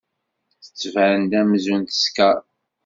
[0.63, 2.39] Tettban-d amzun teskeṛ.